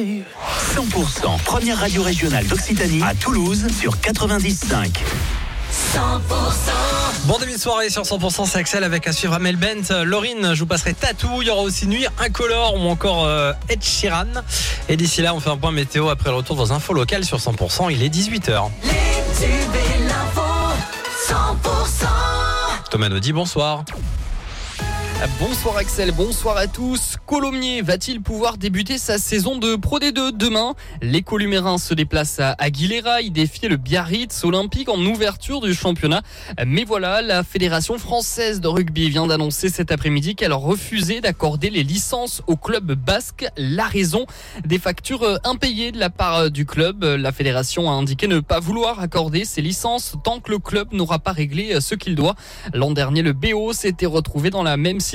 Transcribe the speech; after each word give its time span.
100% 0.00 1.42
première 1.44 1.78
radio 1.78 2.02
régionale 2.02 2.46
d'Occitanie 2.46 3.02
à 3.02 3.14
Toulouse 3.14 3.66
sur 3.78 4.00
95. 4.00 4.88
100% 4.88 5.98
Bon 7.26 7.38
début 7.38 7.52
de 7.52 7.58
soirée 7.58 7.90
sur 7.90 8.02
100% 8.02 8.46
c'est 8.46 8.58
Axel 8.58 8.82
avec 8.82 9.06
à 9.06 9.12
suivre 9.12 9.34
Amel 9.34 9.56
Bent, 9.56 10.02
Laurine, 10.04 10.54
je 10.54 10.60
vous 10.60 10.66
passerai 10.66 10.94
Tatou, 10.94 11.42
il 11.42 11.48
y 11.48 11.50
aura 11.50 11.60
aussi 11.60 11.86
Nuit 11.86 12.06
Incolore 12.18 12.76
ou 12.76 12.88
encore 12.88 13.26
euh, 13.26 13.52
Ed 13.68 13.82
Sheeran. 13.84 14.24
Et 14.88 14.96
d'ici 14.96 15.20
là 15.20 15.34
on 15.34 15.40
fait 15.40 15.50
un 15.50 15.58
point 15.58 15.72
météo 15.72 16.08
après 16.08 16.30
le 16.30 16.36
retour 16.36 16.56
dans 16.56 16.72
info 16.72 16.94
local 16.94 17.24
sur 17.24 17.36
100%, 17.36 17.92
il 17.92 18.02
est 18.02 18.08
18h. 18.08 18.70
Thomas 22.90 23.08
Naudy, 23.10 23.32
bonsoir. 23.32 23.84
Bonsoir 25.38 25.76
Axel, 25.76 26.12
bonsoir 26.12 26.56
à 26.56 26.66
tous. 26.66 27.16
Colomiers 27.26 27.82
va-t-il 27.82 28.22
pouvoir 28.22 28.56
débuter 28.56 28.96
sa 28.96 29.18
saison 29.18 29.58
de 29.58 29.76
Pro 29.76 29.98
D2 29.98 30.34
demain? 30.34 30.74
Les 31.02 31.20
Columérins 31.20 31.76
se 31.76 31.92
déplacent 31.92 32.40
à 32.40 32.54
Aguilera, 32.58 33.20
ils 33.20 33.30
défient 33.30 33.68
le 33.68 33.76
Biarritz 33.76 34.44
Olympique 34.44 34.88
en 34.88 34.98
ouverture 35.04 35.60
du 35.60 35.74
championnat. 35.74 36.22
Mais 36.66 36.84
voilà, 36.84 37.20
la 37.20 37.44
Fédération 37.44 37.98
française 37.98 38.62
de 38.62 38.68
rugby 38.68 39.10
vient 39.10 39.26
d'annoncer 39.26 39.68
cet 39.68 39.92
après-midi 39.92 40.36
qu'elle 40.36 40.54
refusait 40.54 41.20
d'accorder 41.20 41.68
les 41.68 41.82
licences 41.82 42.40
au 42.46 42.56
club 42.56 42.92
basque. 42.92 43.46
La 43.58 43.84
raison 43.84 44.24
des 44.64 44.78
factures 44.78 45.38
impayées 45.44 45.92
de 45.92 45.98
la 45.98 46.08
part 46.08 46.50
du 46.50 46.64
club. 46.64 47.04
La 47.04 47.32
fédération 47.32 47.90
a 47.90 47.92
indiqué 47.92 48.26
ne 48.26 48.40
pas 48.40 48.58
vouloir 48.58 49.00
accorder 49.00 49.44
ces 49.44 49.60
licences 49.60 50.14
tant 50.24 50.40
que 50.40 50.50
le 50.50 50.58
club 50.58 50.94
n'aura 50.94 51.18
pas 51.18 51.32
réglé 51.32 51.78
ce 51.82 51.94
qu'il 51.94 52.14
doit. 52.14 52.36
L'an 52.72 52.92
dernier, 52.92 53.20
le 53.20 53.34
BO 53.34 53.74
s'était 53.74 54.06
retrouvé 54.06 54.48
dans 54.48 54.62
la 54.62 54.78
même 54.78 54.98
situation. 54.98 55.09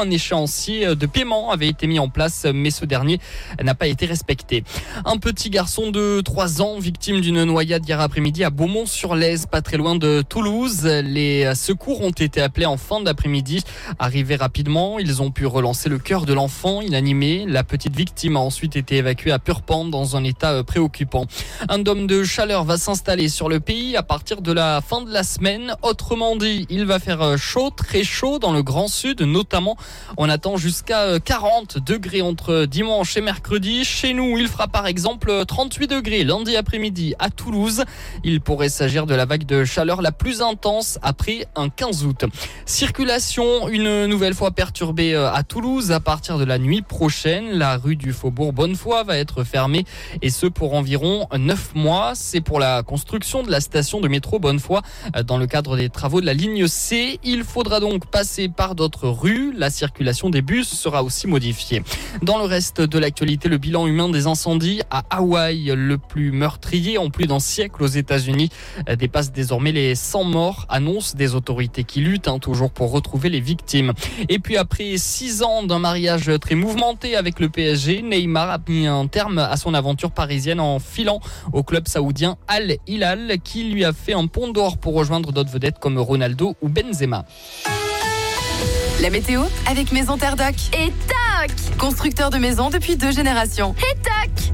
Un 0.00 0.10
échéancier 0.10 0.94
de 0.96 1.06
paiement 1.06 1.50
avait 1.50 1.68
été 1.68 1.86
mis 1.86 1.98
en 1.98 2.08
place, 2.08 2.46
mais 2.52 2.70
ce 2.70 2.84
dernier 2.84 3.20
n'a 3.62 3.74
pas 3.74 3.86
été 3.86 4.06
respecté. 4.06 4.64
Un 5.04 5.16
petit 5.16 5.50
garçon 5.50 5.90
de 5.90 6.20
3 6.20 6.60
ans, 6.60 6.78
victime 6.78 7.20
d'une 7.20 7.44
noyade 7.44 7.88
hier 7.88 8.00
après-midi 8.00 8.44
à 8.44 8.50
Beaumont-sur-Lèze, 8.50 9.46
pas 9.46 9.62
très 9.62 9.76
loin 9.76 9.96
de 9.96 10.22
Toulouse. 10.28 10.84
Les 10.84 11.54
secours 11.54 12.02
ont 12.02 12.10
été 12.10 12.40
appelés 12.40 12.66
en 12.66 12.76
fin 12.76 13.00
d'après-midi. 13.00 13.62
Arrivés 13.98 14.36
rapidement, 14.36 14.98
ils 14.98 15.22
ont 15.22 15.30
pu 15.30 15.46
relancer 15.46 15.88
le 15.88 15.98
cœur 15.98 16.26
de 16.26 16.34
l'enfant 16.34 16.80
inanimé. 16.80 17.44
La 17.48 17.64
petite 17.64 17.96
victime 17.96 18.36
a 18.36 18.40
ensuite 18.40 18.76
été 18.76 18.96
évacuée 18.96 19.32
à 19.32 19.38
Purpan 19.38 19.84
dans 19.86 20.16
un 20.16 20.24
état 20.24 20.62
préoccupant. 20.64 21.26
Un 21.68 21.78
dôme 21.78 22.06
de 22.06 22.24
chaleur 22.24 22.64
va 22.64 22.76
s'installer 22.76 23.28
sur 23.28 23.48
le 23.48 23.60
pays 23.60 23.96
à 23.96 24.02
partir 24.02 24.42
de 24.42 24.52
la 24.52 24.80
fin 24.80 25.02
de 25.02 25.12
la 25.12 25.22
semaine. 25.22 25.74
Autrement 25.82 26.36
dit, 26.36 26.66
il 26.68 26.84
va 26.84 26.98
faire 26.98 27.38
chaud, 27.38 27.70
très 27.70 28.04
chaud 28.04 28.38
dans 28.38 28.52
le 28.52 28.62
Grand 28.62 28.88
Sud 28.88 29.13
notamment. 29.22 29.76
On 30.16 30.28
attend 30.28 30.56
jusqu'à 30.56 31.18
40 31.20 31.76
euh, 31.76 31.80
degrés 31.80 32.22
entre 32.22 32.64
dimanche 32.66 33.16
et 33.16 33.20
mercredi. 33.20 33.84
Chez 33.84 34.14
nous, 34.14 34.38
il 34.38 34.48
fera 34.48 34.68
par 34.68 34.86
exemple 34.86 35.44
38 35.46 35.88
degrés 35.88 36.24
lundi 36.24 36.56
après-midi 36.56 37.14
à 37.18 37.30
Toulouse. 37.30 37.84
Il 38.22 38.40
pourrait 38.40 38.68
s'agir 38.68 39.06
de 39.06 39.14
la 39.14 39.24
vague 39.24 39.44
de 39.44 39.64
chaleur 39.64 40.02
la 40.02 40.12
plus 40.12 40.42
intense 40.42 40.98
après 41.02 41.46
un 41.56 41.68
15 41.68 42.04
août. 42.04 42.24
Circulation 42.66 43.68
une 43.68 44.06
nouvelle 44.06 44.34
fois 44.34 44.50
perturbée 44.50 45.14
euh, 45.14 45.32
à 45.32 45.42
Toulouse 45.42 45.92
à 45.92 46.00
partir 46.00 46.38
de 46.38 46.44
la 46.44 46.58
nuit 46.58 46.82
prochaine. 46.82 47.50
La 47.52 47.76
rue 47.76 47.96
du 47.96 48.12
Faubourg 48.12 48.52
Bonnefoy 48.52 49.04
va 49.04 49.18
être 49.18 49.44
fermée 49.44 49.84
et 50.22 50.30
ce 50.30 50.46
pour 50.46 50.74
environ 50.74 51.26
9 51.36 51.74
mois. 51.74 52.12
C'est 52.14 52.40
pour 52.40 52.60
la 52.60 52.82
construction 52.82 53.42
de 53.42 53.50
la 53.50 53.60
station 53.60 54.00
de 54.00 54.08
métro 54.08 54.38
Bonnefoy 54.38 54.80
euh, 55.16 55.22
dans 55.22 55.38
le 55.38 55.46
cadre 55.46 55.76
des 55.76 55.88
travaux 55.88 56.20
de 56.20 56.26
la 56.26 56.34
ligne 56.34 56.66
C. 56.66 57.18
Il 57.24 57.44
faudra 57.44 57.80
donc 57.80 58.06
passer 58.06 58.48
par 58.48 58.74
d'autres 58.74 59.03
rue. 59.04 59.52
La 59.56 59.70
circulation 59.70 60.30
des 60.30 60.42
bus 60.42 60.68
sera 60.68 61.02
aussi 61.02 61.26
modifiée. 61.26 61.82
Dans 62.22 62.38
le 62.38 62.44
reste 62.44 62.80
de 62.80 62.98
l'actualité, 62.98 63.48
le 63.48 63.58
bilan 63.58 63.86
humain 63.86 64.08
des 64.08 64.26
incendies 64.26 64.82
à 64.90 65.04
Hawaï, 65.10 65.72
le 65.74 65.98
plus 65.98 66.32
meurtrier 66.32 66.98
en 66.98 67.10
plus 67.10 67.26
d'un 67.26 67.40
siècle 67.40 67.82
aux 67.82 67.88
États-Unis, 67.88 68.50
dépasse 68.98 69.32
désormais 69.32 69.72
les 69.72 69.94
100 69.94 70.24
morts, 70.24 70.66
annonce 70.68 71.14
des 71.14 71.34
autorités 71.34 71.84
qui 71.84 72.00
luttent 72.00 72.28
hein, 72.28 72.38
toujours 72.38 72.70
pour 72.70 72.90
retrouver 72.90 73.28
les 73.28 73.40
victimes. 73.40 73.92
Et 74.28 74.38
puis 74.38 74.56
après 74.56 74.96
six 74.96 75.42
ans 75.42 75.62
d'un 75.62 75.78
mariage 75.78 76.30
très 76.40 76.54
mouvementé 76.54 77.16
avec 77.16 77.40
le 77.40 77.48
PSG, 77.48 78.02
Neymar 78.02 78.50
a 78.50 78.58
mis 78.68 78.86
un 78.86 79.06
terme 79.06 79.38
à 79.38 79.56
son 79.56 79.74
aventure 79.74 80.10
parisienne 80.10 80.60
en 80.60 80.78
filant 80.78 81.20
au 81.52 81.62
club 81.62 81.88
saoudien 81.88 82.36
Al 82.48 82.76
Hilal 82.86 83.38
qui 83.42 83.64
lui 83.64 83.84
a 83.84 83.92
fait 83.92 84.14
un 84.14 84.26
pont 84.26 84.50
d'or 84.50 84.78
pour 84.78 84.94
rejoindre 84.94 85.32
d'autres 85.32 85.50
vedettes 85.50 85.78
comme 85.78 85.98
Ronaldo 85.98 86.56
ou 86.62 86.68
Benzema. 86.68 87.24
La 89.00 89.10
météo 89.10 89.42
avec 89.68 89.90
Maison 89.92 90.16
Terre 90.16 90.36
Doc. 90.36 90.54
Et 90.72 90.92
tac 91.08 91.50
Constructeur 91.78 92.30
de 92.30 92.38
maisons 92.38 92.70
depuis 92.70 92.96
deux 92.96 93.10
générations. 93.10 93.74
Et 93.78 93.96
tac 94.02 94.53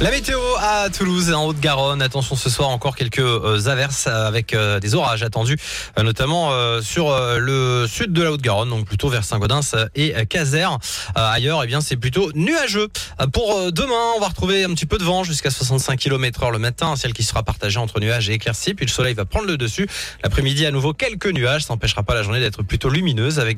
la 0.00 0.12
météo 0.12 0.38
à 0.60 0.90
Toulouse, 0.90 1.32
en 1.32 1.46
Haute-Garonne. 1.46 2.02
Attention 2.02 2.36
ce 2.36 2.48
soir 2.48 2.68
encore 2.68 2.94
quelques 2.94 3.18
euh, 3.18 3.66
averses 3.66 4.06
avec 4.06 4.54
euh, 4.54 4.78
des 4.78 4.94
orages 4.94 5.24
attendus, 5.24 5.56
euh, 5.98 6.04
notamment 6.04 6.52
sur 6.82 7.10
le 7.38 7.86
sud 7.88 8.12
de 8.12 8.22
la 8.22 8.32
Haute-Garonne, 8.32 8.70
donc 8.70 8.86
plutôt 8.86 9.08
vers 9.08 9.24
Saint-Gaudens 9.24 9.88
et 9.94 10.14
Caser. 10.26 10.66
Ailleurs, 11.14 11.64
eh 11.64 11.66
bien 11.66 11.80
c'est 11.80 11.96
plutôt 11.96 12.30
nuageux. 12.34 12.88
Pour 13.32 13.72
demain, 13.72 14.12
on 14.16 14.20
va 14.20 14.28
retrouver 14.28 14.64
un 14.64 14.70
petit 14.70 14.86
peu 14.86 14.98
de 14.98 15.04
vent 15.04 15.24
jusqu'à 15.24 15.50
65 15.50 15.98
km 15.98 16.44
heure 16.44 16.50
le 16.50 16.58
matin, 16.58 16.88
un 16.88 16.96
ciel 16.96 17.12
qui 17.12 17.24
sera 17.24 17.42
partagé 17.42 17.78
entre 17.78 18.00
nuages 18.00 18.28
et 18.30 18.34
éclaircies, 18.34 18.74
puis 18.74 18.86
le 18.86 18.90
soleil 18.90 19.14
va 19.14 19.24
prendre 19.24 19.46
le 19.46 19.56
dessus. 19.56 19.88
L'après-midi, 20.22 20.64
à 20.66 20.70
nouveau 20.70 20.92
quelques 20.92 21.26
nuages, 21.26 21.64
ça 21.64 21.74
n'empêchera 21.74 22.02
pas 22.02 22.14
la 22.14 22.22
journée 22.22 22.40
d'être 22.40 22.62
plutôt 22.62 22.88
lumineuse 22.88 23.40
avec 23.40 23.56